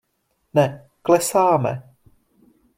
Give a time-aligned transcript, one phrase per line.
[0.53, 0.63] Ne,
[1.01, 1.73] klesáme!